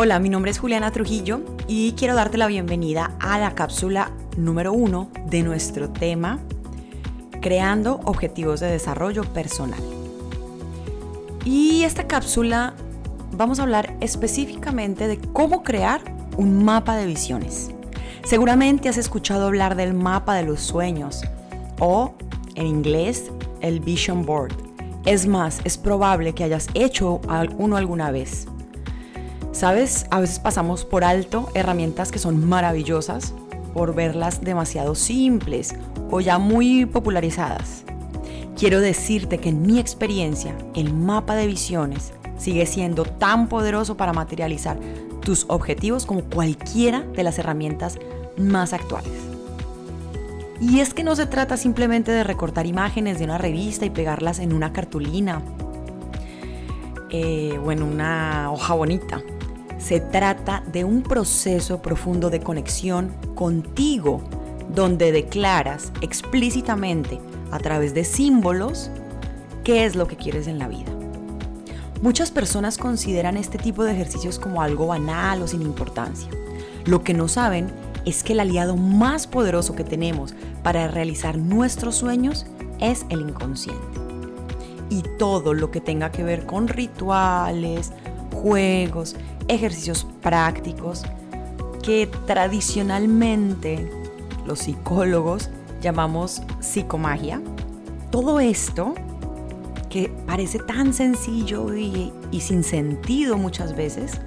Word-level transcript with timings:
Hola, 0.00 0.20
mi 0.20 0.28
nombre 0.28 0.52
es 0.52 0.60
Juliana 0.60 0.92
Trujillo 0.92 1.40
y 1.66 1.90
quiero 1.94 2.14
darte 2.14 2.38
la 2.38 2.46
bienvenida 2.46 3.16
a 3.18 3.36
la 3.40 3.56
cápsula 3.56 4.12
número 4.36 4.72
uno 4.72 5.10
de 5.26 5.42
nuestro 5.42 5.90
tema 5.90 6.38
Creando 7.42 7.98
Objetivos 8.04 8.60
de 8.60 8.68
Desarrollo 8.68 9.24
Personal. 9.24 9.80
Y 11.44 11.82
esta 11.82 12.06
cápsula 12.06 12.74
vamos 13.32 13.58
a 13.58 13.64
hablar 13.64 13.96
específicamente 14.00 15.08
de 15.08 15.18
cómo 15.18 15.64
crear 15.64 16.00
un 16.36 16.64
mapa 16.64 16.94
de 16.94 17.06
visiones. 17.06 17.72
Seguramente 18.22 18.88
has 18.88 18.98
escuchado 18.98 19.48
hablar 19.48 19.74
del 19.74 19.94
mapa 19.94 20.36
de 20.36 20.44
los 20.44 20.60
sueños 20.60 21.22
o 21.80 22.14
en 22.54 22.68
inglés 22.68 23.32
el 23.62 23.80
vision 23.80 24.24
board. 24.24 24.54
Es 25.06 25.26
más, 25.26 25.60
es 25.64 25.76
probable 25.76 26.34
que 26.34 26.44
hayas 26.44 26.68
hecho 26.74 27.20
uno 27.58 27.76
alguna 27.76 28.12
vez. 28.12 28.46
Sabes, 29.58 30.06
a 30.12 30.20
veces 30.20 30.38
pasamos 30.38 30.84
por 30.84 31.02
alto 31.02 31.50
herramientas 31.52 32.12
que 32.12 32.20
son 32.20 32.48
maravillosas 32.48 33.34
por 33.74 33.92
verlas 33.92 34.40
demasiado 34.40 34.94
simples 34.94 35.74
o 36.12 36.20
ya 36.20 36.38
muy 36.38 36.86
popularizadas. 36.86 37.82
Quiero 38.56 38.80
decirte 38.80 39.38
que 39.38 39.48
en 39.48 39.62
mi 39.62 39.80
experiencia, 39.80 40.54
el 40.76 40.94
mapa 40.94 41.34
de 41.34 41.48
visiones 41.48 42.12
sigue 42.38 42.66
siendo 42.66 43.02
tan 43.02 43.48
poderoso 43.48 43.96
para 43.96 44.12
materializar 44.12 44.78
tus 45.22 45.44
objetivos 45.48 46.06
como 46.06 46.22
cualquiera 46.22 47.00
de 47.16 47.24
las 47.24 47.40
herramientas 47.40 47.98
más 48.36 48.72
actuales. 48.72 49.10
Y 50.60 50.78
es 50.78 50.94
que 50.94 51.02
no 51.02 51.16
se 51.16 51.26
trata 51.26 51.56
simplemente 51.56 52.12
de 52.12 52.22
recortar 52.22 52.66
imágenes 52.66 53.18
de 53.18 53.24
una 53.24 53.38
revista 53.38 53.84
y 53.84 53.90
pegarlas 53.90 54.38
en 54.38 54.52
una 54.52 54.72
cartulina 54.72 55.42
eh, 57.10 57.58
o 57.64 57.72
en 57.72 57.82
una 57.82 58.52
hoja 58.52 58.74
bonita. 58.74 59.20
Se 59.78 60.00
trata 60.00 60.62
de 60.72 60.84
un 60.84 61.02
proceso 61.02 61.80
profundo 61.80 62.30
de 62.30 62.40
conexión 62.40 63.14
contigo, 63.34 64.22
donde 64.74 65.12
declaras 65.12 65.92
explícitamente 66.00 67.20
a 67.50 67.58
través 67.58 67.94
de 67.94 68.04
símbolos 68.04 68.90
qué 69.64 69.84
es 69.84 69.96
lo 69.96 70.06
que 70.08 70.16
quieres 70.16 70.46
en 70.46 70.58
la 70.58 70.68
vida. 70.68 70.90
Muchas 72.02 72.30
personas 72.30 72.78
consideran 72.78 73.36
este 73.36 73.58
tipo 73.58 73.82
de 73.84 73.92
ejercicios 73.92 74.38
como 74.38 74.62
algo 74.62 74.88
banal 74.88 75.42
o 75.42 75.48
sin 75.48 75.62
importancia. 75.62 76.28
Lo 76.84 77.02
que 77.02 77.14
no 77.14 77.28
saben 77.28 77.68
es 78.04 78.22
que 78.22 78.34
el 78.34 78.40
aliado 78.40 78.76
más 78.76 79.26
poderoso 79.26 79.74
que 79.74 79.84
tenemos 79.84 80.34
para 80.62 80.88
realizar 80.88 81.36
nuestros 81.38 81.96
sueños 81.96 82.46
es 82.80 83.04
el 83.10 83.20
inconsciente. 83.20 83.82
Y 84.90 85.02
todo 85.18 85.54
lo 85.54 85.70
que 85.70 85.80
tenga 85.80 86.12
que 86.12 86.22
ver 86.22 86.46
con 86.46 86.68
rituales, 86.68 87.92
juegos, 88.32 89.16
ejercicios 89.48 90.06
prácticos 90.22 91.02
que 91.82 92.08
tradicionalmente 92.26 93.90
los 94.46 94.60
psicólogos 94.60 95.50
llamamos 95.80 96.42
psicomagia. 96.60 97.40
Todo 98.10 98.40
esto 98.40 98.94
que 99.88 100.12
parece 100.26 100.58
tan 100.58 100.92
sencillo 100.92 101.74
y, 101.74 102.12
sin 102.40 102.62
sentido 102.62 103.38
muchas 103.38 103.74
veces, 103.74 104.20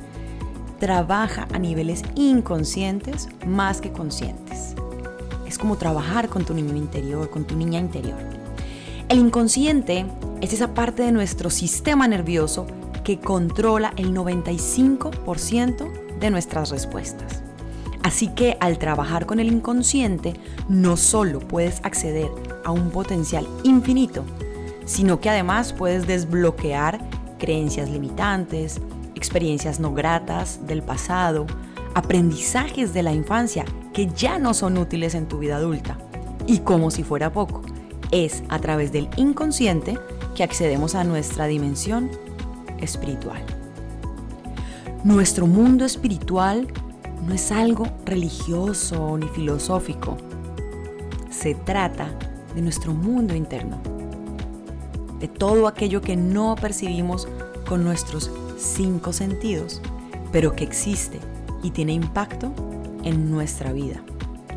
trabaja 0.80 1.48
a 1.54 1.60
niveles 1.60 2.04
inconscientes 2.16 3.30
más 3.46 3.82
que 3.82 3.92
conscientes. 3.92 4.76
Es 5.46 5.58
como 5.58 5.78
trabajar 5.78 6.30
con 6.30 6.46
tu 6.46 6.54
niño 6.54 6.76
interior, 6.76 7.30
con 7.30 7.44
tu 7.46 7.56
niña 7.56 7.80
interior. 7.80 8.18
El 9.10 9.20
inconsciente 9.20 10.06
es 10.40 10.54
esa 10.54 10.74
parte 10.74 11.04
de 11.04 11.12
nuestro 11.12 11.50
sistema 11.50 12.08
nervioso 12.08 12.66
que 13.04 13.20
controla 13.20 13.94
el 13.98 14.14
95% 14.14 16.20
de 16.20 16.30
nuestras 16.30 16.70
respuestas. 16.70 17.42
Así 18.04 18.30
que 18.30 18.58
al 18.60 18.80
trabajar 18.80 19.26
con 19.26 19.40
el 19.40 19.48
inconsciente, 19.48 20.34
no 20.68 20.98
solo 20.98 21.40
puedes 21.40 21.84
acceder 21.84 22.30
a 22.66 22.72
un 22.72 22.90
potencial 22.90 23.48
infinito, 23.64 24.24
sino 24.86 25.20
que 25.20 25.30
además 25.30 25.74
puedes 25.74 26.08
desbloquear 26.08 27.00
creencias 27.38 27.90
limitantes, 27.90 28.82
experiencias 29.16 29.80
no 29.80 29.94
gratas 29.94 30.66
del 30.66 30.82
pasado, 30.82 31.46
aprendizajes 31.94 32.94
de 32.94 33.04
la 33.04 33.14
infancia 33.14 33.66
que 33.94 34.08
ya 34.08 34.40
no 34.40 34.54
son 34.54 34.78
útiles 34.78 35.14
en 35.14 35.28
tu 35.28 35.38
vida 35.38 35.58
adulta. 35.58 35.98
Y 36.48 36.60
como 36.60 36.90
si 36.90 37.04
fuera 37.04 37.32
poco, 37.32 37.62
es 38.12 38.44
a 38.50 38.60
través 38.60 38.92
del 38.92 39.10
inconsciente 39.16 39.98
que 40.36 40.44
accedemos 40.44 40.96
a 40.96 41.04
nuestra 41.04 41.46
dimensión 41.46 42.10
espiritual. 42.82 43.42
Nuestro 45.04 45.48
mundo 45.48 45.86
espiritual 45.86 46.68
no 47.26 47.34
es 47.34 47.52
algo 47.52 47.88
religioso 48.06 49.18
ni 49.18 49.28
filosófico. 49.30 50.18
Se 51.30 51.56
trata 51.56 52.08
de 52.54 52.62
nuestro 52.62 52.94
mundo 52.94 53.36
interno, 53.36 53.80
de 55.20 55.28
todo 55.28 55.68
aquello 55.68 56.02
que 56.02 56.16
no 56.16 56.56
percibimos 56.56 57.28
con 57.68 57.84
nuestros 57.84 58.30
cinco 58.58 59.14
sentidos, 59.14 59.82
pero 60.32 60.56
que 60.56 60.64
existe 60.64 61.20
y 61.64 61.72
tiene 61.72 61.94
impacto 61.94 62.52
en 63.04 63.32
nuestra 63.32 63.72
vida, 63.72 64.04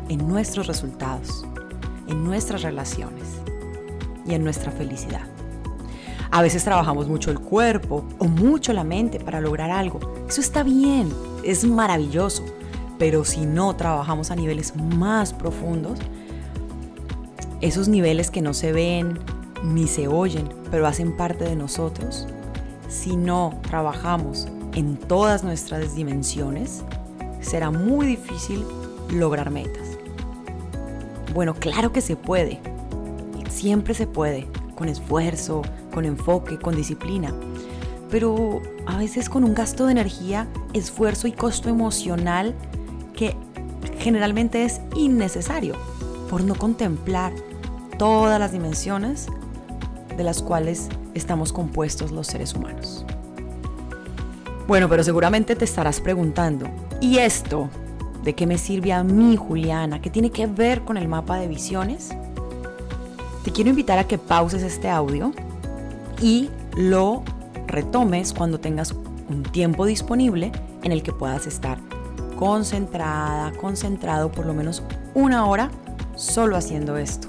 en 0.09 0.27
nuestros 0.27 0.67
resultados, 0.67 1.45
en 2.07 2.23
nuestras 2.23 2.61
relaciones 2.61 3.23
y 4.27 4.33
en 4.33 4.43
nuestra 4.43 4.71
felicidad. 4.71 5.34
A 6.31 6.41
veces 6.41 6.63
trabajamos 6.63 7.07
mucho 7.07 7.31
el 7.31 7.39
cuerpo 7.39 8.05
o 8.19 8.25
mucho 8.25 8.73
la 8.73 8.83
mente 8.83 9.19
para 9.19 9.41
lograr 9.41 9.71
algo. 9.71 9.99
Eso 10.27 10.41
está 10.41 10.63
bien, 10.63 11.09
es 11.43 11.63
maravilloso. 11.65 12.43
Pero 12.97 13.25
si 13.25 13.45
no 13.45 13.75
trabajamos 13.75 14.31
a 14.31 14.35
niveles 14.35 14.75
más 14.75 15.33
profundos, 15.33 15.99
esos 17.61 17.87
niveles 17.87 18.31
que 18.31 18.41
no 18.41 18.53
se 18.53 18.71
ven 18.71 19.19
ni 19.63 19.87
se 19.87 20.07
oyen, 20.07 20.47
pero 20.71 20.87
hacen 20.87 21.15
parte 21.15 21.45
de 21.45 21.55
nosotros, 21.55 22.27
si 22.87 23.15
no 23.15 23.59
trabajamos 23.67 24.47
en 24.73 24.97
todas 24.97 25.43
nuestras 25.43 25.95
dimensiones, 25.95 26.83
será 27.41 27.71
muy 27.71 28.05
difícil 28.05 28.63
lograr 29.09 29.51
metas. 29.51 29.97
Bueno, 31.33 31.53
claro 31.53 31.91
que 31.91 32.01
se 32.01 32.15
puede. 32.15 32.59
Siempre 33.49 33.93
se 33.93 34.07
puede, 34.07 34.47
con 34.75 34.89
esfuerzo, 34.89 35.61
con 35.93 36.05
enfoque, 36.05 36.59
con 36.59 36.75
disciplina. 36.75 37.33
Pero 38.11 38.61
a 38.85 38.97
veces 38.97 39.29
con 39.29 39.43
un 39.43 39.55
gasto 39.55 39.85
de 39.85 39.93
energía, 39.93 40.47
esfuerzo 40.73 41.27
y 41.27 41.31
costo 41.31 41.69
emocional 41.69 42.53
que 43.15 43.35
generalmente 43.97 44.63
es 44.63 44.81
innecesario 44.95 45.75
por 46.29 46.43
no 46.43 46.55
contemplar 46.55 47.33
todas 47.97 48.39
las 48.39 48.51
dimensiones 48.51 49.27
de 50.15 50.23
las 50.23 50.41
cuales 50.41 50.89
estamos 51.13 51.53
compuestos 51.53 52.11
los 52.11 52.27
seres 52.27 52.53
humanos. 52.53 53.05
Bueno, 54.67 54.89
pero 54.89 55.03
seguramente 55.03 55.55
te 55.55 55.65
estarás 55.65 56.01
preguntando, 56.01 56.67
¿y 56.99 57.19
esto 57.19 57.69
de 58.23 58.33
qué 58.33 58.47
me 58.47 58.57
sirve 58.57 58.93
a 58.93 59.03
mí, 59.03 59.35
Juliana? 59.35 60.01
¿Qué 60.01 60.09
tiene 60.09 60.31
que 60.31 60.47
ver 60.47 60.81
con 60.81 60.97
el 60.97 61.07
mapa 61.07 61.37
de 61.37 61.47
visiones? 61.47 62.09
Te 63.45 63.51
quiero 63.51 63.69
invitar 63.69 63.99
a 63.99 64.07
que 64.07 64.17
pauses 64.17 64.63
este 64.63 64.89
audio 64.89 65.31
y 66.19 66.49
lo 66.75 67.21
retomes 67.67 68.33
cuando 68.33 68.59
tengas 68.59 68.95
un 69.29 69.43
tiempo 69.43 69.85
disponible 69.85 70.51
en 70.81 70.91
el 70.91 71.03
que 71.03 71.13
puedas 71.13 71.45
estar 71.45 71.77
concentrada, 72.39 73.51
concentrado 73.51 74.31
por 74.31 74.47
lo 74.47 74.55
menos 74.55 74.81
una 75.13 75.45
hora 75.45 75.69
solo 76.15 76.57
haciendo 76.57 76.97
esto. 76.97 77.27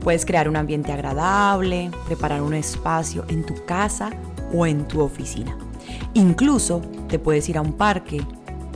Puedes 0.00 0.26
crear 0.26 0.48
un 0.48 0.56
ambiente 0.56 0.90
agradable, 0.90 1.92
preparar 2.06 2.42
un 2.42 2.54
espacio 2.54 3.24
en 3.28 3.46
tu 3.46 3.54
casa 3.66 4.10
o 4.52 4.66
en 4.66 4.88
tu 4.88 5.02
oficina. 5.02 5.56
Incluso 6.14 6.82
te 7.08 7.20
puedes 7.20 7.48
ir 7.48 7.58
a 7.58 7.60
un 7.60 7.74
parque, 7.74 8.26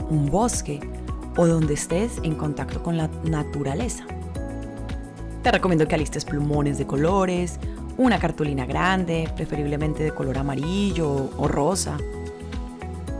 un 0.09 0.27
bosque 0.27 0.79
o 1.35 1.45
donde 1.45 1.73
estés 1.73 2.19
en 2.23 2.35
contacto 2.35 2.81
con 2.81 2.95
la 2.95 3.09
naturaleza. 3.25 4.05
Te 5.43 5.51
recomiendo 5.51 5.87
que 5.87 5.95
alistes 5.95 6.25
plumones 6.25 6.77
de 6.77 6.85
colores, 6.85 7.59
una 7.97 8.19
cartulina 8.19 8.65
grande, 8.65 9.29
preferiblemente 9.35 10.03
de 10.03 10.11
color 10.11 10.37
amarillo 10.37 11.29
o 11.37 11.47
rosa. 11.47 11.97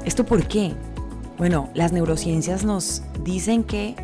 ¿Esto 0.05 0.25
por 0.25 0.45
qué? 0.47 0.73
Bueno, 1.37 1.69
las 1.73 1.93
neurociencias 1.93 2.65
nos 2.65 3.03
dicen 3.23 3.63
que 3.63 3.95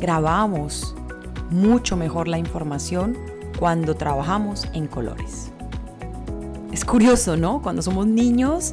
grabamos 0.00 0.94
mucho 1.50 1.96
mejor 1.96 2.28
la 2.28 2.38
información 2.38 3.16
cuando 3.58 3.94
trabajamos 3.94 4.66
en 4.72 4.86
colores. 4.86 5.50
Es 6.72 6.84
curioso, 6.84 7.36
¿no? 7.36 7.60
Cuando 7.60 7.82
somos 7.82 8.06
niños, 8.06 8.72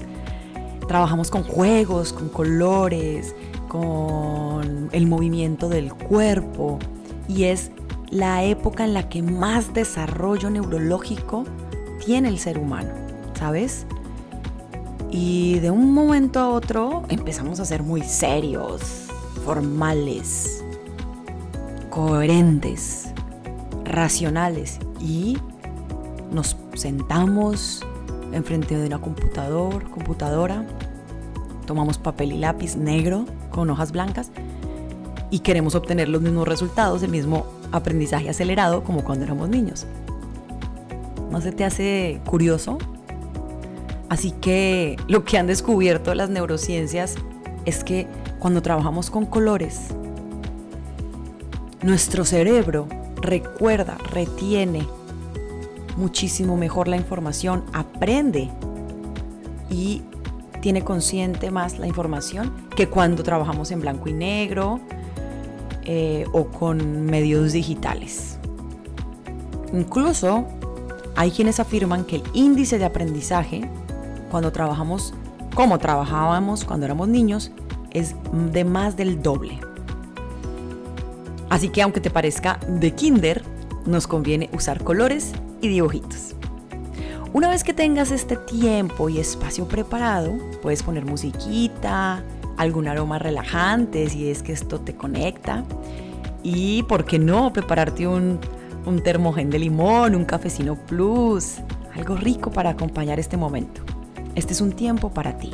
trabajamos 0.88 1.32
con 1.32 1.44
juegos, 1.44 2.14
con 2.14 2.30
colores, 2.30 3.36
con 3.68 4.90
el 4.92 5.08
movimiento 5.08 5.68
del 5.68 5.94
cuerpo 5.94 6.80
y 7.28 7.46
es 7.46 7.72
la 8.10 8.44
época 8.44 8.84
en 8.86 8.94
la 8.94 9.10
que 9.10 9.22
más 9.22 9.74
desarrollo 9.74 10.50
neurológico 10.50 11.46
tiene 12.06 12.30
el 12.30 12.40
ser 12.40 12.58
humano, 12.58 12.90
¿sabes? 13.34 13.86
Y 15.12 15.60
de 15.60 15.72
un 15.72 15.94
momento 15.94 16.40
a 16.40 16.50
otro 16.50 17.04
empezamos 17.10 17.60
a 17.60 17.66
ser 17.66 17.84
muy 17.84 18.02
serios, 18.02 19.08
formales, 19.46 20.64
coherentes, 21.90 23.08
racionales 23.86 24.80
y 25.00 25.38
nos 26.32 26.58
sentamos 26.74 27.86
enfrente 28.34 28.78
de 28.78 28.88
una 28.88 29.00
computador, 29.00 29.90
computadora, 29.90 30.66
tomamos 31.66 31.98
papel 31.98 32.34
y 32.34 32.38
lápiz 32.38 32.76
negro 32.76 33.26
con 33.50 33.70
hojas 33.70 33.92
blancas 33.92 34.32
y 35.32 35.40
queremos 35.40 35.76
obtener 35.76 36.10
los 36.10 36.22
mismos 36.22 36.48
resultados, 36.48 37.02
el 37.04 37.12
mismo 37.12 37.46
aprendizaje 37.76 38.30
acelerado 38.30 38.84
como 38.84 39.04
cuando 39.04 39.26
éramos 39.26 39.50
niños. 39.50 39.86
¿No 41.32 41.42
se 41.42 41.52
te 41.52 41.66
hace 41.66 42.22
curioso? 42.26 42.78
Así 44.10 44.32
que 44.32 44.98
lo 45.08 45.26
que 45.26 45.38
han 45.38 45.48
descubierto 45.48 46.14
las 46.14 46.30
neurociencias 46.30 47.16
es 47.66 47.84
que 47.84 48.08
cuando 48.40 48.62
trabajamos 48.62 49.10
con 49.10 49.26
colores, 49.26 49.88
nuestro 51.82 52.26
cerebro 52.26 52.88
recuerda, 53.22 53.98
retiene 54.12 54.88
muchísimo 55.98 56.58
mejor 56.58 56.88
la 56.88 56.98
información, 56.98 57.64
aprende 57.74 58.50
y 59.70 60.04
tiene 60.62 60.84
consciente 60.84 61.52
más 61.52 61.80
la 61.80 61.88
información 61.88 62.54
que 62.76 62.88
cuando 62.88 63.24
trabajamos 63.24 63.72
en 63.72 63.82
blanco 63.82 64.10
y 64.10 64.14
negro 64.14 64.80
eh, 65.86 66.26
o 66.32 66.46
con 66.46 67.06
medios 67.06 67.54
digitales. 67.54 68.38
Incluso 69.74 70.46
hay 71.16 71.32
quienes 71.32 71.60
afirman 71.60 72.06
que 72.06 72.18
el 72.18 72.24
índice 72.34 72.78
de 72.78 72.86
aprendizaje 72.86 73.70
cuando 74.30 74.52
trabajamos 74.52 75.14
como 75.54 75.80
trabajábamos 75.80 76.66
cuando 76.66 76.86
éramos 76.86 77.08
niños 77.08 77.52
es 77.92 78.16
de 78.52 78.66
más 78.66 78.98
del 78.98 79.22
doble. 79.22 79.60
Así 81.50 81.70
que 81.70 81.82
aunque 81.82 82.02
te 82.02 82.10
parezca 82.10 82.60
de 82.68 82.92
kinder, 82.92 83.44
nos 83.86 84.08
conviene 84.08 84.50
usar 84.52 84.84
colores 84.84 85.32
y 85.62 85.70
dibujitos. 85.70 86.36
Una 87.32 87.50
vez 87.50 87.64
que 87.64 87.74
tengas 87.74 88.12
este 88.12 88.36
tiempo 88.36 89.10
y 89.10 89.20
espacio 89.20 89.68
preparado, 89.68 90.34
puedes 90.62 90.84
poner 90.84 91.06
musiquita, 91.06 92.24
algún 92.58 92.88
aroma 92.88 93.20
relajante 93.20 94.10
si 94.10 94.30
es 94.30 94.44
que 94.44 94.54
esto 94.54 94.80
te 94.82 94.96
conecta. 94.96 95.64
Y, 96.44 96.84
¿por 96.84 97.06
qué 97.06 97.18
no?, 97.20 97.52
prepararte 97.52 98.08
un, 98.08 98.40
un 98.86 99.02
termogen 99.02 99.50
de 99.50 99.60
limón, 99.60 100.16
un 100.16 100.26
cafecino 100.26 100.76
plus, 100.76 101.56
algo 101.96 102.16
rico 102.16 102.52
para 102.52 102.72
acompañar 102.72 103.20
este 103.20 103.38
momento. 103.38 103.82
Este 104.36 104.54
es 104.54 104.62
un 104.62 104.72
tiempo 104.72 105.10
para 105.10 105.38
ti. 105.38 105.52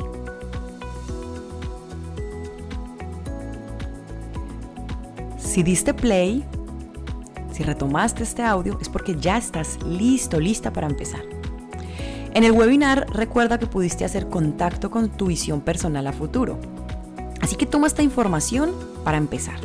Si 5.38 5.62
diste 5.62 5.94
play, 5.94 6.44
si 7.52 7.62
retomaste 7.62 8.22
este 8.22 8.42
audio, 8.42 8.78
es 8.80 8.88
porque 8.88 9.16
ya 9.20 9.36
estás 9.36 9.78
listo, 9.82 10.40
lista 10.40 10.72
para 10.72 10.86
empezar. 10.86 11.20
En 12.34 12.44
el 12.44 12.52
webinar 12.52 13.06
recuerda 13.12 13.58
que 13.58 13.66
pudiste 13.66 14.06
hacer 14.06 14.28
contacto 14.28 14.90
con 14.90 15.10
tu 15.10 15.26
visión 15.26 15.60
personal 15.60 16.06
a 16.06 16.12
futuro. 16.12 16.58
Así 17.42 17.56
que 17.56 17.66
toma 17.66 17.86
esta 17.86 18.02
información 18.02 18.72
para 19.04 19.18
empezar. 19.18 19.60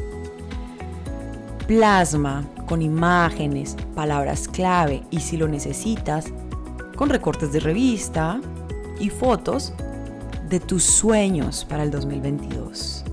Plasma 1.66 2.46
con 2.68 2.82
imágenes, 2.82 3.78
palabras 3.96 4.50
clave 4.50 5.04
y 5.12 5.22
si 5.22 5.38
lo 5.38 5.48
necesitas, 5.48 6.34
con 6.98 7.10
recortes 7.10 7.54
de 7.54 7.62
revista 7.62 8.42
y 9.00 9.10
fotos 9.10 9.72
de 10.50 10.60
tus 10.60 10.84
sueños 10.84 11.64
para 11.64 11.84
el 11.84 11.92
2022 11.92 13.06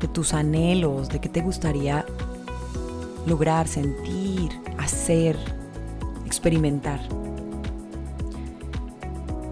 de 0.00 0.08
tus 0.08 0.34
anhelos, 0.34 1.08
de 1.08 1.20
qué 1.20 1.28
te 1.28 1.40
gustaría 1.40 2.04
lograr, 3.26 3.66
sentir, 3.66 4.50
hacer, 4.78 5.36
experimentar. 6.24 7.00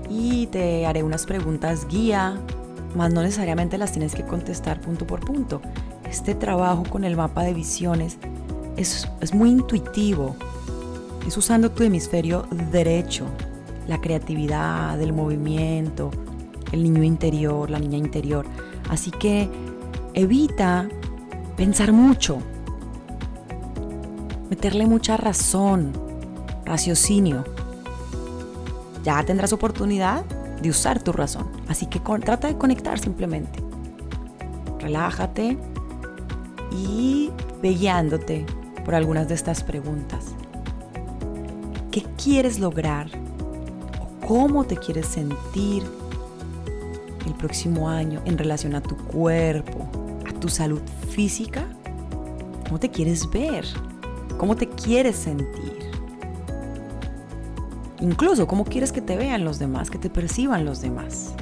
Y 0.09 0.47
te 0.47 0.87
haré 0.87 1.03
unas 1.03 1.27
preguntas 1.27 1.87
guía, 1.89 2.41
más 2.97 3.13
no 3.13 3.23
necesariamente 3.23 3.79
las 3.79 3.93
tienes 3.93 4.15
que 4.15 4.25
contestar 4.25 4.81
punto 4.81 5.07
por 5.07 5.21
punto. 5.21 5.61
Este 6.09 6.35
trabajo 6.35 6.85
con 6.89 7.05
el 7.05 7.17
mapa 7.17 7.43
de 7.43 7.55
visiones 7.55 8.19
es, 8.77 9.09
es 9.21 9.35
muy 9.35 9.51
intuitivo. 9.51 10.37
Es 11.27 11.37
usando 11.37 11.71
tu 11.71 11.83
hemisferio 11.83 12.47
derecho, 12.73 13.27
la 13.89 14.01
creatividad, 14.01 15.01
el 15.01 15.13
movimiento, 15.13 16.11
el 16.73 16.83
niño 16.83 17.03
interior, 17.03 17.71
la 17.71 17.79
niña 17.79 17.99
interior. 17.99 18.47
Así 18.89 19.11
que 19.11 19.49
evita 20.15 20.89
pensar 21.57 21.93
mucho, 21.93 22.39
meterle 24.51 24.87
mucha 24.87 25.17
razón, 25.17 25.93
raciocinio. 26.65 27.45
Ya 29.05 29.23
tendrás 29.25 29.53
oportunidad 29.53 30.25
de 30.63 30.71
usar 30.71 31.03
tu 31.03 31.13
razón. 31.13 31.49
Así 31.69 31.87
que 31.87 32.01
trata 32.01 32.49
de 32.49 32.57
conectar 32.57 32.99
simplemente. 32.99 33.63
Relájate 34.81 35.59
y 36.71 37.31
ve 37.63 37.71
guiándote 37.71 38.47
por 38.85 38.95
algunas 38.95 39.29
de 39.29 39.35
estas 39.35 39.63
preguntas. 39.63 40.27
¿Qué 41.91 42.05
quieres 42.23 42.59
lograr? 42.59 43.09
¿O 44.01 44.27
cómo 44.27 44.65
te 44.65 44.77
quieres 44.77 45.07
sentir 45.07 45.83
el 47.25 47.35
próximo 47.35 47.89
año 47.89 48.21
en 48.25 48.39
relación 48.39 48.75
a 48.75 48.81
tu 48.81 48.97
cuerpo, 48.97 49.89
tu 50.41 50.49
salud 50.49 50.81
física? 51.11 51.65
¿Cómo 52.65 52.79
te 52.79 52.91
quieres 52.91 53.29
ver? 53.31 53.65
¿Cómo 54.39 54.57
te 54.57 54.69
quieres 54.69 55.17
sentir? 55.17 55.86
Incluso 58.01 58.47
cómo 58.47 58.65
quieres 58.65 58.93
que 58.93 59.01
te 59.01 59.17
vean 59.17 59.45
los 59.45 59.59
demás, 59.59 59.91
que 59.91 59.99
te 59.99 60.11
perciban 60.11 60.65
los 60.65 60.81
demás. 60.81 61.33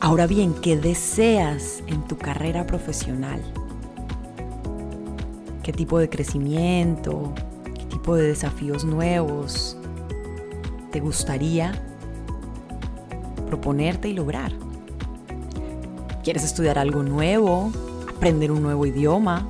Ahora 0.00 0.26
bien, 0.26 0.52
¿qué 0.54 0.76
deseas 0.76 1.84
en 1.86 2.02
tu 2.02 2.16
carrera 2.16 2.66
profesional? 2.66 3.40
¿Qué 5.62 5.72
tipo 5.72 6.00
de 6.00 6.08
crecimiento? 6.08 7.32
¿Qué 7.62 7.84
tipo 7.84 8.16
de 8.16 8.26
desafíos 8.26 8.84
nuevos 8.84 9.76
te 10.90 10.98
gustaría 10.98 11.72
proponerte 13.46 14.08
y 14.08 14.14
lograr? 14.14 14.52
¿Quieres 16.24 16.42
estudiar 16.42 16.80
algo 16.80 17.04
nuevo? 17.04 17.70
¿Aprender 18.16 18.50
un 18.50 18.60
nuevo 18.60 18.86
idioma? 18.86 19.48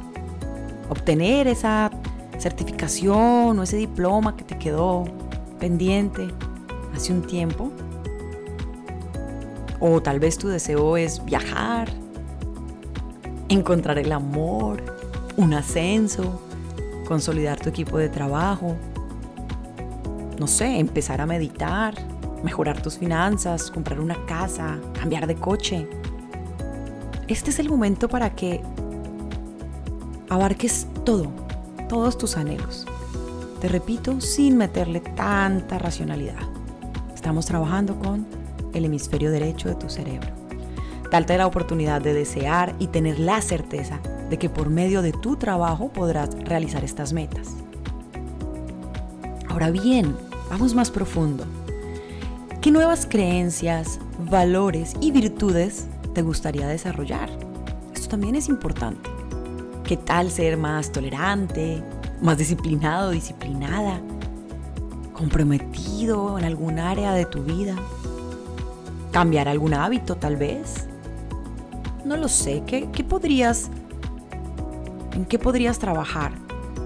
¿Obtener 0.91 1.49
esa 1.49 1.91
certificación 2.39 3.59
o 3.59 3.63
ese 3.63 3.79
diploma 3.79 4.37
que 4.37 4.45
te 4.45 4.59
quedó 4.59 5.05
pendiente 5.63 6.29
hace 6.93 7.13
un 7.13 7.23
tiempo? 7.23 7.71
O 9.79 10.03
tal 10.03 10.19
vez 10.19 10.37
tu 10.37 10.49
deseo 10.49 10.97
es 10.97 11.25
viajar, 11.25 11.89
encontrar 13.49 13.97
el 13.99 14.11
amor, 14.11 14.83
un 15.37 15.55
ascenso, 15.55 16.43
consolidar 17.07 17.61
tu 17.61 17.69
equipo 17.69 17.97
de 17.97 18.09
trabajo, 18.09 18.75
no 20.41 20.49
sé, 20.49 20.81
empezar 20.81 21.21
a 21.21 21.27
meditar, 21.27 21.95
mejorar 22.43 22.83
tus 22.83 22.99
finanzas, 22.99 23.71
comprar 23.71 24.01
una 24.01 24.27
casa, 24.27 24.81
cambiar 24.99 25.29
de 25.29 25.37
coche 25.37 25.89
este 27.33 27.51
es 27.51 27.59
el 27.59 27.71
momento 27.71 28.09
para 28.09 28.35
que 28.35 28.61
abarques 30.29 30.87
todo, 31.05 31.31
todos 31.89 32.19
tus 32.19 32.37
anhelos. 32.37 32.87
Te 33.63 33.69
repito, 33.69 34.21
sin 34.21 34.57
meterle 34.57 34.99
tanta 34.99 35.79
racionalidad. 35.79 36.49
Estamos 37.15 37.47
trabajando 37.47 37.97
con 37.97 38.27
el 38.75 38.85
hemisferio 38.85 39.31
derecho 39.31 39.69
de 39.69 39.77
tu 39.77 39.89
cerebro. 39.89 40.31
Darte 41.13 41.39
la 41.39 41.47
oportunidad 41.47 42.03
de 42.03 42.13
desear 42.13 42.75
y 42.81 42.89
tener 42.89 43.21
la 43.21 43.41
certeza 43.41 44.01
de 44.29 44.37
que 44.37 44.51
por 44.51 44.69
medio 44.69 45.01
de 45.01 45.13
tu 45.13 45.37
trabajo 45.37 45.91
podrás 45.93 46.35
realizar 46.41 46.83
estas 46.83 47.13
metas. 47.13 47.51
Ahora 49.49 49.71
bien, 49.71 50.17
vamos 50.51 50.75
más 50.75 50.91
profundo. 50.91 51.45
¿Qué 52.61 52.73
nuevas 52.73 53.07
creencias, 53.09 54.01
valores 54.29 54.95
y 55.01 55.13
virtudes 55.13 55.87
te 56.15 56.23
gustaría 56.23 56.67
desarrollar. 56.67 57.31
Esto 57.95 58.09
también 58.09 58.35
es 58.35 58.49
importante. 58.49 59.09
¿Qué 59.85 59.97
tal 59.97 60.33
ser 60.33 60.57
más 60.57 60.91
tolerante, 60.91 61.85
más 62.23 62.39
disciplinado, 62.39 63.11
disciplinada, 63.11 64.01
comprometido 65.13 66.39
en 66.39 66.45
algún 66.45 66.79
área 66.79 67.13
de 67.13 67.27
tu 67.27 67.43
vida? 67.43 67.75
¿Cambiar 69.11 69.49
algún 69.49 69.75
hábito 69.75 70.17
tal 70.17 70.37
vez? 70.37 70.87
No 72.05 72.17
lo 72.17 72.29
sé. 72.29 72.63
¿Qué, 72.67 72.89
qué 72.93 73.05
podrías, 73.05 73.69
en 75.15 75.25
qué 75.25 75.39
podrías 75.39 75.79
trabajar? 75.79 76.33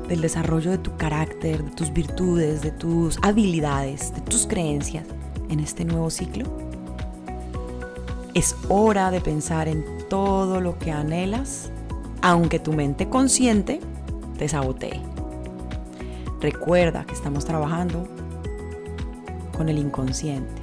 Del 0.08 0.20
desarrollo 0.20 0.70
de 0.70 0.78
tu 0.78 0.96
carácter, 0.96 1.64
de 1.64 1.70
tus 1.72 1.92
virtudes, 1.92 2.62
de 2.62 2.70
tus 2.70 3.18
habilidades, 3.22 4.14
de 4.14 4.20
tus 4.22 4.46
creencias 4.46 5.04
en 5.48 5.60
este 5.60 5.84
nuevo 5.84 6.10
ciclo. 6.10 6.46
Es 8.34 8.54
hora 8.68 9.10
de 9.10 9.20
pensar 9.20 9.68
en 9.68 9.84
todo 10.08 10.60
lo 10.60 10.78
que 10.78 10.92
anhelas, 10.92 11.70
aunque 12.22 12.58
tu 12.58 12.72
mente 12.72 13.08
consciente 13.08 13.80
te 14.38 14.48
sabotee. 14.48 15.15
Recuerda 16.40 17.04
que 17.04 17.14
estamos 17.14 17.44
trabajando 17.44 18.06
con 19.56 19.68
el 19.68 19.78
inconsciente, 19.78 20.60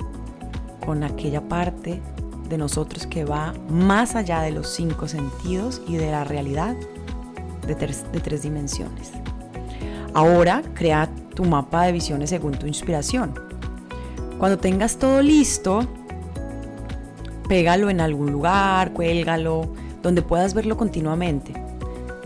con 0.86 1.04
aquella 1.04 1.42
parte 1.42 2.00
de 2.48 2.58
nosotros 2.58 3.08
que 3.08 3.26
va 3.26 3.54
más 3.70 4.16
allá 4.16 4.42
de 4.42 4.52
los 4.52 4.70
cinco 4.70 5.08
sentidos 5.08 5.82
y 5.88 5.96
de 5.96 6.12
la 6.12 6.24
realidad 6.24 6.76
de 7.66 7.76
tres, 7.76 8.42
dimensiones. 8.44 9.12
Ahora 10.14 10.62
crea 10.76 11.10
tu 11.34 11.44
mapa 11.44 11.86
de 11.86 11.94
visiones 11.94 12.30
según 12.30 12.52
tu 12.52 12.68
inspiración. 12.68 13.34
Cuando 14.38 14.60
tengas 14.60 14.98
todo 14.98 15.24
listo, 15.24 15.88
pégalo 17.48 17.90
en 17.90 18.00
algún 18.00 18.32
lugar, 18.32 18.94
cuélgalo, 18.94 19.74
donde 20.04 20.22
puedas 20.22 20.54
verlo 20.54 20.78
continuamente. 20.78 21.54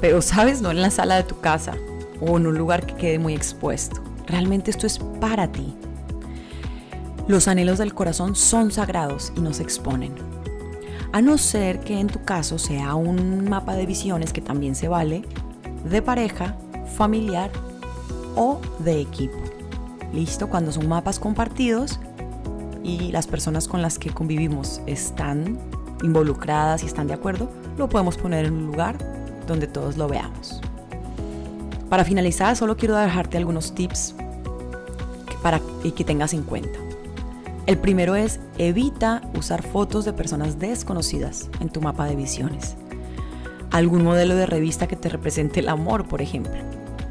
Pero 0.01 0.21
sabes, 0.21 0.61
no 0.61 0.71
en 0.71 0.81
la 0.81 0.89
sala 0.89 1.15
de 1.15 1.23
tu 1.23 1.39
casa 1.39 1.75
o 2.21 2.37
en 2.37 2.47
un 2.47 2.57
lugar 2.57 2.85
que 2.85 2.95
quede 2.95 3.19
muy 3.19 3.33
expuesto. 3.33 4.01
Realmente 4.27 4.71
esto 4.71 4.87
es 4.87 4.99
para 5.19 5.51
ti. 5.51 5.75
Los 7.27 7.47
anhelos 7.47 7.77
del 7.77 7.93
corazón 7.93 8.35
son 8.35 8.71
sagrados 8.71 9.33
y 9.35 9.41
nos 9.41 9.59
exponen. 9.59 10.15
A 11.13 11.21
no 11.21 11.37
ser 11.37 11.79
que 11.79 11.99
en 11.99 12.07
tu 12.07 12.23
caso 12.23 12.59
sea 12.59 12.95
un 12.95 13.49
mapa 13.49 13.75
de 13.75 13.85
visiones 13.85 14.33
que 14.33 14.41
también 14.41 14.75
se 14.75 14.87
vale 14.87 15.23
de 15.89 16.01
pareja, 16.01 16.57
familiar 16.95 17.51
o 18.35 18.59
de 18.79 19.01
equipo. 19.01 19.37
¿Listo? 20.13 20.47
Cuando 20.47 20.71
son 20.71 20.87
mapas 20.87 21.19
compartidos 21.19 21.99
y 22.83 23.11
las 23.11 23.27
personas 23.27 23.67
con 23.67 23.81
las 23.81 23.99
que 23.99 24.11
convivimos 24.11 24.81
están 24.85 25.57
involucradas 26.03 26.83
y 26.83 26.85
están 26.85 27.07
de 27.07 27.13
acuerdo, 27.13 27.49
lo 27.77 27.89
podemos 27.89 28.17
poner 28.17 28.45
en 28.45 28.53
un 28.53 28.67
lugar 28.67 28.97
donde 29.47 29.67
todos 29.67 29.97
lo 29.97 30.07
veamos. 30.07 30.61
Para 31.89 32.03
finalizar, 32.03 32.55
solo 32.55 32.77
quiero 32.77 32.95
dejarte 32.95 33.37
algunos 33.37 33.73
tips 33.73 34.15
para 35.41 35.61
que 35.95 36.03
tengas 36.03 36.33
en 36.33 36.43
cuenta. 36.43 36.79
El 37.65 37.77
primero 37.77 38.15
es 38.15 38.39
evita 38.57 39.21
usar 39.37 39.61
fotos 39.61 40.05
de 40.05 40.13
personas 40.13 40.59
desconocidas 40.59 41.49
en 41.59 41.69
tu 41.69 41.81
mapa 41.81 42.05
de 42.05 42.15
visiones. 42.15 42.75
Algún 43.71 44.03
modelo 44.03 44.35
de 44.35 44.45
revista 44.45 44.87
que 44.87 44.95
te 44.95 45.09
represente 45.09 45.59
el 45.59 45.69
amor, 45.69 46.07
por 46.07 46.21
ejemplo 46.21 46.53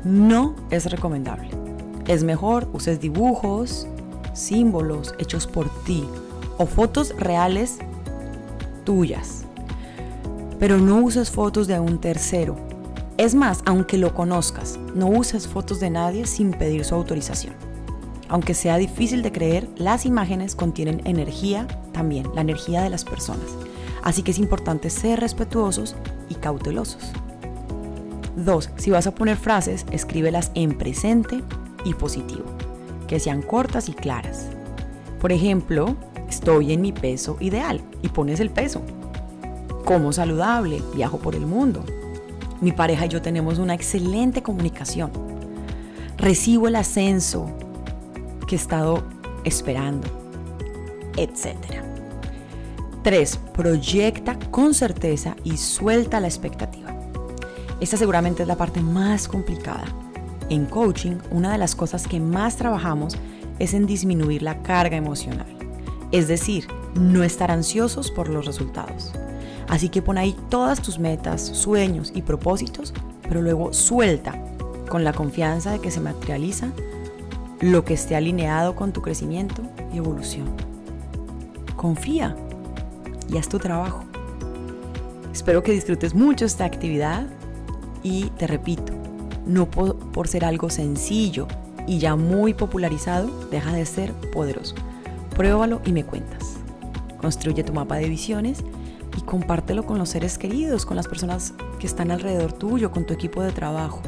no 0.06 0.54
es 0.70 0.88
recomendable. 0.90 1.50
Es 2.06 2.22
mejor 2.22 2.68
uses 2.72 3.00
dibujos, 3.00 3.88
símbolos 4.34 5.14
hechos 5.18 5.48
por 5.48 5.68
ti 5.82 6.04
o 6.58 6.66
fotos 6.66 7.14
reales 7.18 7.78
tuyas. 8.84 9.42
Pero 10.60 10.78
no 10.78 10.98
uses 11.00 11.30
fotos 11.30 11.66
de 11.66 11.80
un 11.80 12.00
tercero. 12.00 12.56
Es 13.18 13.34
más, 13.34 13.62
aunque 13.64 13.96
lo 13.96 14.12
conozcas, 14.12 14.78
no 14.94 15.06
uses 15.08 15.48
fotos 15.48 15.80
de 15.80 15.88
nadie 15.88 16.26
sin 16.26 16.50
pedir 16.50 16.84
su 16.84 16.94
autorización. 16.94 17.54
Aunque 18.28 18.52
sea 18.52 18.76
difícil 18.76 19.22
de 19.22 19.32
creer, 19.32 19.70
las 19.76 20.04
imágenes 20.04 20.54
contienen 20.54 21.00
energía 21.06 21.66
también, 21.92 22.26
la 22.34 22.42
energía 22.42 22.82
de 22.82 22.90
las 22.90 23.06
personas. 23.06 23.46
Así 24.02 24.22
que 24.22 24.32
es 24.32 24.38
importante 24.38 24.90
ser 24.90 25.20
respetuosos 25.20 25.96
y 26.28 26.34
cautelosos. 26.34 27.12
2. 28.36 28.70
Si 28.76 28.90
vas 28.90 29.06
a 29.06 29.14
poner 29.14 29.38
frases, 29.38 29.86
escríbelas 29.90 30.50
en 30.54 30.76
presente 30.76 31.42
y 31.86 31.94
positivo, 31.94 32.44
que 33.08 33.18
sean 33.18 33.40
cortas 33.40 33.88
y 33.88 33.94
claras. 33.94 34.50
Por 35.22 35.32
ejemplo, 35.32 35.96
estoy 36.28 36.74
en 36.74 36.82
mi 36.82 36.92
peso 36.92 37.38
ideal 37.40 37.80
y 38.02 38.08
pones 38.08 38.40
el 38.40 38.50
peso. 38.50 38.82
Como 39.86 40.12
saludable, 40.12 40.82
viajo 40.94 41.18
por 41.18 41.34
el 41.34 41.46
mundo. 41.46 41.82
Mi 42.60 42.72
pareja 42.72 43.06
y 43.06 43.08
yo 43.08 43.20
tenemos 43.20 43.58
una 43.58 43.74
excelente 43.74 44.42
comunicación. 44.42 45.10
Recibo 46.16 46.68
el 46.68 46.76
ascenso 46.76 47.46
que 48.46 48.54
he 48.54 48.58
estado 48.58 49.02
esperando, 49.44 50.08
etc. 51.16 51.56
3. 53.02 53.36
Proyecta 53.54 54.38
con 54.50 54.74
certeza 54.74 55.36
y 55.44 55.58
suelta 55.58 56.18
la 56.20 56.28
expectativa. 56.28 56.94
Esta 57.78 57.96
seguramente 57.96 58.42
es 58.42 58.48
la 58.48 58.56
parte 58.56 58.80
más 58.80 59.28
complicada. 59.28 59.84
En 60.48 60.64
coaching, 60.66 61.16
una 61.30 61.52
de 61.52 61.58
las 61.58 61.74
cosas 61.74 62.06
que 62.06 62.20
más 62.20 62.56
trabajamos 62.56 63.16
es 63.58 63.74
en 63.74 63.86
disminuir 63.86 64.42
la 64.42 64.62
carga 64.62 64.96
emocional. 64.96 65.46
Es 66.12 66.28
decir, 66.28 66.66
no 66.94 67.22
estar 67.22 67.50
ansiosos 67.50 68.10
por 68.10 68.28
los 68.28 68.46
resultados. 68.46 69.12
Así 69.68 69.88
que 69.88 70.02
pon 70.02 70.18
ahí 70.18 70.36
todas 70.48 70.80
tus 70.80 70.98
metas, 70.98 71.42
sueños 71.42 72.12
y 72.14 72.22
propósitos, 72.22 72.94
pero 73.22 73.42
luego 73.42 73.72
suelta 73.72 74.40
con 74.88 75.04
la 75.04 75.12
confianza 75.12 75.72
de 75.72 75.80
que 75.80 75.90
se 75.90 76.00
materializa 76.00 76.68
lo 77.60 77.84
que 77.84 77.94
esté 77.94 78.16
alineado 78.16 78.76
con 78.76 78.92
tu 78.92 79.02
crecimiento 79.02 79.62
y 79.92 79.98
evolución. 79.98 80.46
Confía 81.76 82.36
y 83.28 83.38
haz 83.38 83.48
tu 83.48 83.58
trabajo. 83.58 84.04
Espero 85.32 85.62
que 85.62 85.72
disfrutes 85.72 86.14
mucho 86.14 86.44
esta 86.44 86.64
actividad 86.64 87.26
y 88.02 88.30
te 88.38 88.46
repito, 88.46 88.92
no 89.46 89.70
por, 89.70 90.28
ser 90.28 90.44
algo 90.44 90.70
sencillo 90.70 91.46
y 91.86 91.98
ya 91.98 92.16
muy 92.16 92.54
popularizado, 92.54 93.28
deja 93.50 93.72
de 93.72 93.86
ser 93.86 94.12
poderoso. 94.32 94.74
Pruébalo 95.36 95.80
y 95.84 95.92
me 95.92 96.04
cuentas. 96.04 96.54
Construye 97.20 97.64
tu 97.64 97.72
mapa 97.72 97.96
de 97.96 98.08
visiones 98.08 98.64
y 99.16 99.22
compártelo 99.22 99.86
con 99.86 99.98
los 99.98 100.10
seres 100.10 100.38
queridos, 100.38 100.84
con 100.86 100.96
las 100.96 101.08
personas 101.08 101.54
que 101.78 101.86
están 101.86 102.10
alrededor 102.10 102.52
tuyo, 102.52 102.90
con 102.90 103.06
tu 103.06 103.14
equipo 103.14 103.42
de 103.42 103.52
trabajo. 103.52 104.02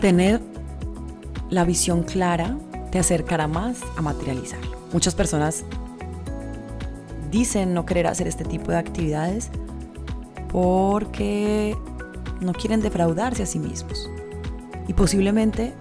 Tener 0.00 0.40
la 1.48 1.64
visión 1.64 2.02
clara 2.02 2.56
te 2.90 2.98
acercará 2.98 3.46
más 3.46 3.80
a 3.96 4.02
materializarlo. 4.02 4.76
Muchas 4.92 5.14
personas 5.14 5.64
dicen 7.30 7.74
no 7.74 7.86
querer 7.86 8.06
hacer 8.06 8.26
este 8.26 8.44
tipo 8.44 8.72
de 8.72 8.78
actividades 8.78 9.50
porque 10.50 11.76
no 12.40 12.52
quieren 12.52 12.80
defraudarse 12.80 13.42
a 13.42 13.46
sí 13.46 13.58
mismos. 13.58 14.10
Y 14.88 14.92
posiblemente 14.92 15.74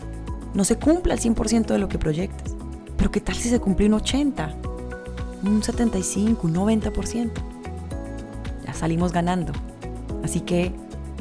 no 0.54 0.64
se 0.64 0.78
cumpla 0.78 1.14
el 1.14 1.20
100% 1.20 1.68
de 1.68 1.78
lo 1.78 1.88
que 1.88 2.00
proyectas. 2.00 2.56
Pero 2.98 3.12
¿qué 3.12 3.22
tal 3.22 3.36
si 3.36 3.50
se 3.50 3.60
cumple 3.60 3.88
un 3.88 3.94
80? 3.96 4.56
Un 5.46 5.62
75, 5.62 6.48
un 6.48 6.56
90%? 6.56 7.32
Ya 8.66 8.74
salimos 8.74 9.12
ganando. 9.14 9.54
Así 10.24 10.42
que 10.42 10.74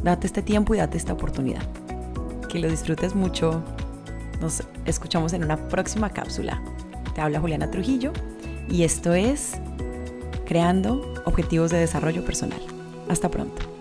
date 0.02 0.26
este 0.26 0.40
tiempo 0.40 0.74
y 0.74 0.78
date 0.78 0.96
esta 0.96 1.12
oportunidad. 1.12 1.62
Que 2.48 2.58
lo 2.58 2.70
disfrutes 2.70 3.14
mucho. 3.14 3.62
Nos 4.40 4.62
escuchamos 4.86 5.34
en 5.34 5.44
una 5.44 5.68
próxima 5.68 6.08
cápsula. 6.08 6.62
Te 7.14 7.20
habla 7.20 7.40
Juliana 7.40 7.70
Trujillo 7.70 8.12
y 8.68 8.84
esto 8.84 9.12
es 9.12 9.52
Creando 10.46 11.14
Objetivos 11.26 11.70
de 11.70 11.78
Desarrollo 11.78 12.24
Personal. 12.24 12.60
Hasta 13.08 13.30
pronto. 13.30 13.73